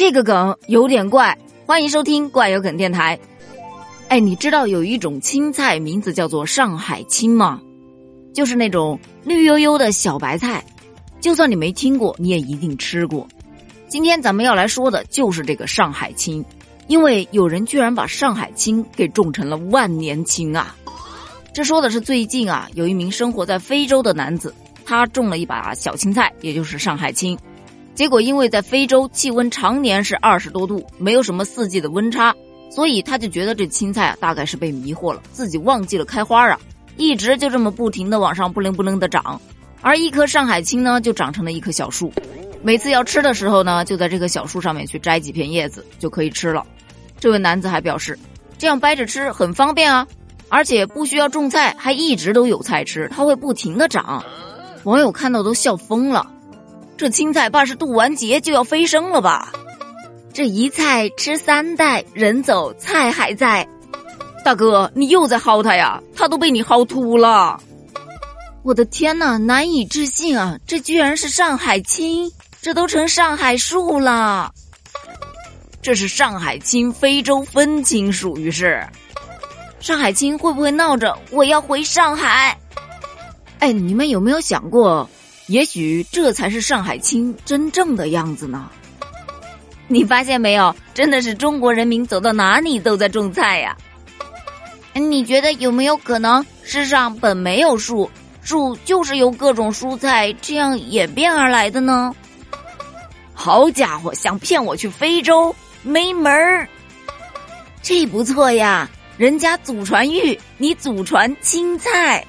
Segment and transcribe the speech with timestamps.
[0.00, 3.20] 这个梗有点怪，欢迎收听怪有梗电台。
[4.08, 7.60] 哎，你知道有一种青菜名字叫做上海青吗？
[8.32, 10.64] 就是那种绿油油的小白菜，
[11.20, 13.28] 就算你没听过，你也一定吃过。
[13.88, 16.42] 今天咱们要来说的就是这个上海青，
[16.86, 20.74] 因为有人居然把上海青给种成了万年青啊！
[21.52, 24.54] 这说的是最近啊，有一名生活在非洲的男子，
[24.86, 27.38] 他种了一把小青菜，也就是上海青。
[28.00, 32.34] 结果，因为在非洲气温常年是二十多度，没有什么四季的温差，
[32.70, 36.58] 所以他就觉得这青菜啊大概是被迷惑了，自己忘记了开花啊，
[36.96, 39.38] 一直就这么不停的往上不灵不灵的长，
[39.82, 42.10] 而一棵上海青呢就长成了一棵小树，
[42.62, 46.64] 每次要吃的时候呢，就在这棵小树上面去摘几片叶子就可以吃了。
[47.18, 48.18] 这位男子还表示，
[48.56, 50.06] 这样掰着吃很方便啊，
[50.48, 54.24] 而且不需要种菜，还一直都有菜吃，它会不停的长。
[54.84, 56.26] 网友看到都笑疯了。
[57.00, 59.50] 这青菜怕是渡完劫就要飞升了吧？
[60.34, 63.66] 这一菜吃三代，人走菜还在。
[64.44, 65.98] 大哥，你又在薅他呀？
[66.14, 67.58] 他都被你薅秃了！
[68.62, 70.58] 我的天哪，难以置信啊！
[70.66, 74.52] 这居然是上海青，这都成上海树了。
[75.80, 78.86] 这是上海青非洲分青，属于是。
[79.80, 82.54] 上海青会不会闹着我要回上海？
[83.60, 85.08] 哎，你们有没有想过？
[85.50, 88.70] 也许这才是上海青真正的样子呢。
[89.88, 90.72] 你发现没有？
[90.94, 93.76] 真的是中国人民走到哪里都在种菜呀。
[94.94, 98.08] 你觉得有没有可能世上本没有树，
[98.42, 102.14] 树就是由各种蔬菜这样演变而来的呢？
[103.34, 106.68] 好家伙，想骗我去非洲没门儿！
[107.82, 112.24] 这不错呀，人家祖传玉，你祖传青菜。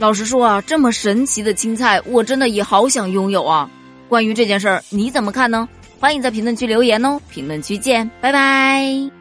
[0.00, 3.68] 老实说啊，这么神奇的青菜，我真的也好想拥有啊！
[4.08, 5.68] 关于这件事儿，你怎么看呢？
[6.00, 7.20] 欢迎在评论区留言哦！
[7.28, 9.19] 评论区见，拜拜。